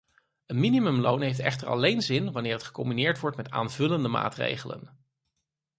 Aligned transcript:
Een 0.45 0.59
minimumloon 0.59 1.21
heeft 1.21 1.39
echter 1.39 1.67
alleen 1.67 2.01
zin 2.01 2.31
wanneer 2.31 2.53
het 2.53 2.63
gecombineerd 2.63 3.19
wordt 3.19 3.37
met 3.37 3.49
aanvullende 3.49 4.07
maatregelen. 4.07 5.05